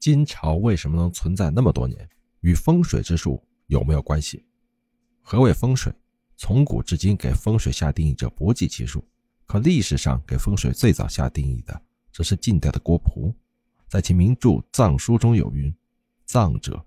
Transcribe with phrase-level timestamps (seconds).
[0.00, 2.08] 金朝为什么能存在那么多年？
[2.40, 4.42] 与风水之术有没有关系？
[5.20, 5.92] 何谓风水？
[6.38, 9.06] 从古至今，给风水下定义者不计其数。
[9.44, 11.82] 可历史上给风水最早下定义的，
[12.14, 13.34] 则是晋代的郭璞，
[13.90, 15.70] 在其名著《藏书》中有云
[16.24, 16.82] ：“藏者，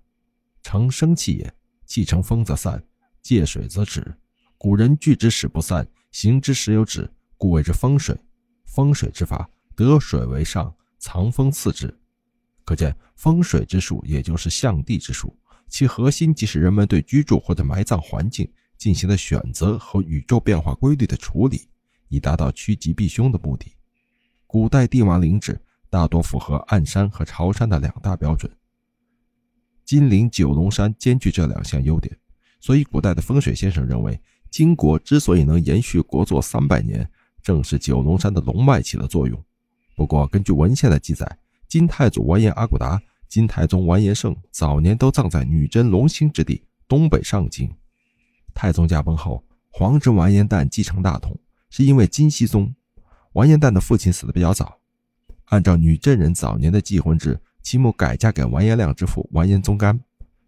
[0.60, 1.54] 成生气也。
[1.86, 2.82] 气成风则散，
[3.22, 4.12] 借水则止。
[4.58, 8.18] 古人聚之使不散，行之时有止，故谓之风水。
[8.64, 11.96] 风水之法，得水为上，藏风次之。
[12.64, 15.36] 可见风水之术，也就是象地之术。”
[15.68, 21.68] 其核心即是人们对居住或者埋葬环境进行的选择和宇宙变化规律的处理，
[22.08, 23.72] 以达到趋吉避凶的目的。
[24.46, 25.60] 古代帝王陵址
[25.90, 28.50] 大多符合暗山和朝山的两大标准。
[29.84, 32.16] 金陵九龙山兼具这两项优点，
[32.60, 37.10] 所以古代的风水先生认为，金国之所以能延续国祚三百年，
[37.42, 39.42] 正是九龙山的龙脉起了作用。
[39.96, 41.38] 不过，根据文献的记载，
[41.74, 43.02] 金太祖完颜阿骨达。
[43.28, 47.68] 金太宗完颜晟早年都葬在女真龙兴之地东北上京。
[48.54, 51.36] 太宗驾崩后，皇侄完颜旦继承大统，
[51.70, 52.72] 是因为金熙宗
[53.32, 54.78] 完颜旦的父亲死得比较早。
[55.46, 59.98] 按照女真人早年的继婚制，其母改嫁给完颜亮之父完颜宗干。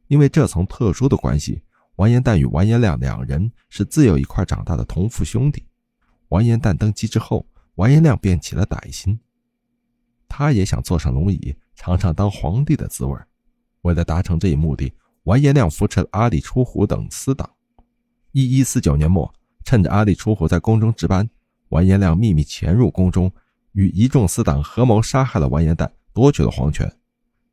[0.07, 1.61] 因为这层特殊的关系，
[1.97, 5.67] 完颜旦与完颜亮两人是自幼一块长大的同父兄弟。
[6.29, 9.19] 完颜旦登基之后，完颜亮便起了歹心，
[10.29, 11.57] 他也想坐上龙椅。
[11.79, 13.15] 尝尝当皇帝的滋味。
[13.83, 14.91] 为了达成这一目的，
[15.25, 17.49] 完颜亮扶持了阿里出虎等私党。
[18.33, 19.33] 一一四九年末，
[19.63, 21.29] 趁着阿里出虎在宫中值班，
[21.69, 23.31] 完颜亮秘密潜入宫中，
[23.73, 26.91] 与一众私党合谋杀害了完颜旦，夺取了皇权。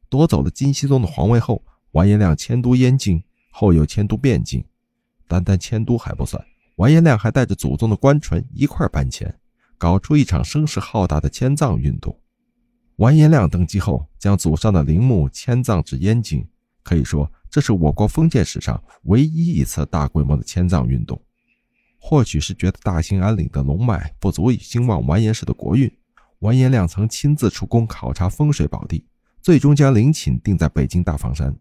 [0.07, 4.63] 夺走了金熙宗的皇位后，完颜亮迁都燕京，后又迁都汴京。
[5.27, 6.41] 单单迁都还不算，
[6.77, 9.37] 完颜亮还带着祖宗的官船一块搬迁，
[9.77, 12.17] 搞出一场声势浩大的迁葬运动。
[12.97, 16.47] 完颜亮登基后，将祖上的陵墓迁葬至燕京，
[16.83, 21.19] 可以说这是我国封建史上唯一一次大规模的迁葬运动。
[21.97, 25.91] 或许是觉得大兴安岭的龙脉不足以兴旺完颜氏的国运，
[26.39, 29.05] 完颜亮曾亲自出宫考察风水宝地，
[29.41, 31.55] 最终将陵寝定在北京大房山。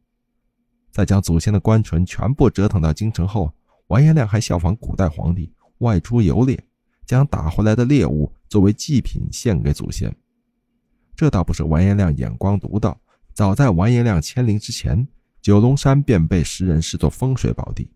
[0.90, 3.50] 在将祖先的官船全部折腾到京城后，
[3.86, 6.62] 完颜亮还效仿古代皇帝外出游猎，
[7.06, 10.14] 将打回来的猎物作为祭品献给祖先。
[11.22, 13.00] 这倒不是完颜亮眼光独到，
[13.32, 15.06] 早在完颜亮迁陵之前，
[15.40, 17.88] 九龙山便被时人视作风水宝地，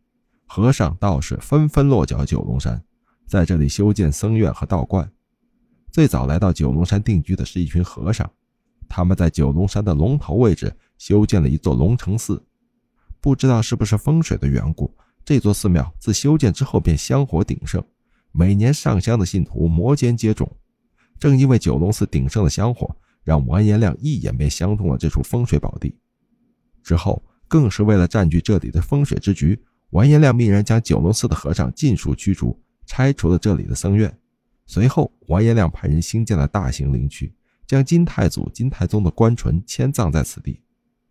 [0.47, 2.81] 和尚道士纷纷落脚九龙山，
[3.27, 5.11] 在这里修建僧院和道观。
[5.91, 8.31] 最早来到九龙山定居的是一群和尚，
[8.89, 12.41] 他们在九龙山的龙头位置修建了一座龙城寺。
[13.21, 14.89] 不知道是不是风水的缘故，
[15.25, 17.83] 这座寺庙自修建之后便香火鼎盛，
[18.31, 20.49] 每年上香的信徒摩肩接踵。
[21.19, 22.89] 正因为九龙寺鼎盛的香火。
[23.27, 25.97] 让完颜亮一眼便相中了这处风水宝地，
[26.81, 29.61] 之后更是为了占据这里的风水之局，
[29.91, 34.17] 完颜亮命人将九龙寺的和尚尽数驱逐，拆除了这里的僧院。
[34.65, 37.35] 随后，完颜亮派人兴建了大型陵区，
[37.67, 40.61] 将金太祖、金太宗的官船迁葬在此地。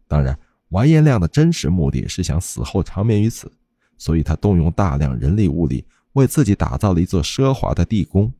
[0.07, 0.39] 当然，
[0.69, 3.51] 完颜亮的真实目的是想死后长眠于此，
[3.97, 8.31] 所以他动用大量人力物力，为自己打造了一座奢华的地宫。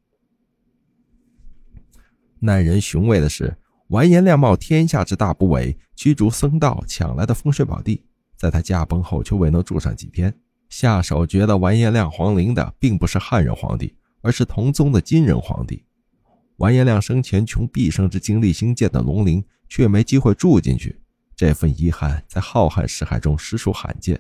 [2.40, 3.54] 耐人寻味的是。
[3.90, 8.04] 完颜亮冒天下之大不韪，驱逐僧道抢来的风水宝地，
[8.36, 10.34] 在他驾崩后却未能住上几天。
[10.70, 15.84] 下手掘了完颜亮皇陵的，并不是汉人皇帝，而是同宗的金人皇帝。
[16.58, 21.00] 完颜亮生前穷毕生之精力兴建的龙陵，却没机会住进去，
[21.36, 24.20] 这份遗憾在浩瀚史海中实属罕见。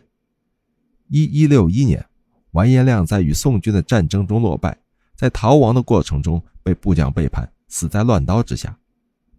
[1.07, 2.05] 一一六一年，
[2.51, 4.77] 完颜亮在与宋军的战争中落败，
[5.15, 8.77] 在逃亡的过程中被部将背叛，死在乱刀之下。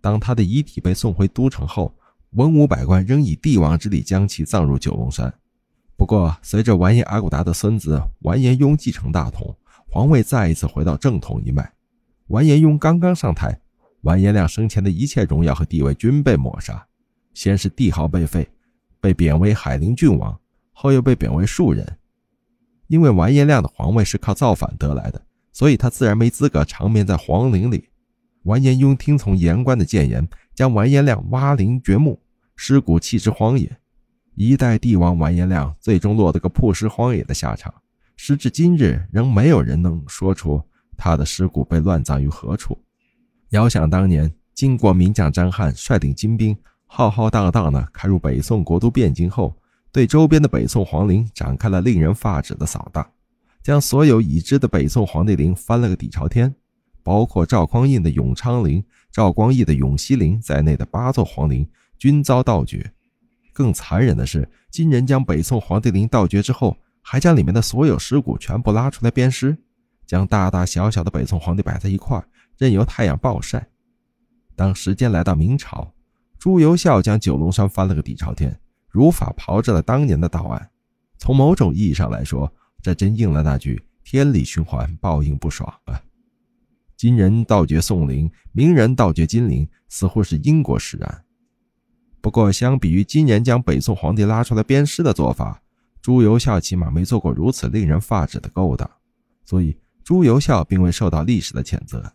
[0.07, 1.93] 当他的遗体被送回都城后，
[2.35, 5.35] 文武百官仍以帝王之礼将其葬入九龙山。
[5.97, 9.53] 不过，随着完颜阿骨达的孙子完颜雍继承大统，
[9.91, 11.73] 皇位再一次回到正统一脉。
[12.29, 13.59] 完颜雍刚刚上台，
[14.03, 16.87] 完颜亮生前的一切荣耀和地位均被抹杀。
[17.35, 18.49] 先是帝号被废，
[19.01, 20.39] 被贬为海陵郡王，
[20.71, 21.99] 后又被贬为庶人。
[22.87, 25.21] 因为完颜亮的皇位是靠造反得来的，
[25.53, 27.89] 所以他自然没资格长眠在皇陵里。
[28.47, 32.21] 完颜雍听从言官的谏言，将完颜亮挖陵掘墓，
[32.55, 33.77] 尸骨弃之荒野。
[34.37, 37.75] 一代帝王完颜亮最终落得个曝尸荒野的下场。
[38.15, 40.63] 时至今日，仍没有人能说出
[40.97, 42.79] 他的尸骨被乱葬于何处。
[43.51, 46.57] 遥想当年，金国名将张翰率领金兵，
[46.87, 49.57] 浩浩荡荡地开入北宋国都汴京后，
[49.91, 53.05] 对周边的北宋皇陵展开了令人发指的扫荡，
[53.61, 56.55] 将所有已知的北宋皇帝陵翻了个底朝天。
[57.07, 61.65] 包括赵匡胤的永昌陵、赵光义的永熙陵在内的八座皇陵，
[61.97, 62.93] 均遭盗掘。
[63.53, 69.57] 更残忍的是，金人将北宋皇帝陵盗掘之后，还将里面的所有尸骨全部拉出来鞭尸，
[70.05, 72.21] 将大大小小的北宋皇帝摆在一块，
[72.59, 73.69] 任由太阳暴晒。
[74.57, 75.95] 当时间来到明朝，
[76.41, 78.59] 朱由校将九龙山翻了个底朝天，
[78.89, 80.71] 如法炮制了当年的盗案。
[81.19, 86.03] 从某种意义上来说，这真应了那句“天理循环，报应不爽”啊！
[86.97, 91.25] 金人盗掘宋陵，明人盗掘金陵，似乎是因果使然。
[92.21, 95.63] 不过，相比于金人将北宋皇帝拉出来鞭尸的做法，
[96.01, 98.91] 朱由校起码没做过如此令人发指的勾当，
[99.45, 102.13] 所以朱由校并未受到历史的谴责。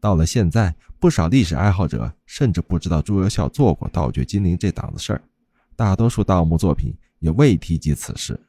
[0.00, 5.20] 到了现在，不少历史爱好者甚至不知道朱由校做过盗掘金陵这档子事儿，
[5.74, 8.40] 大多数盗墓作品也未提及此事。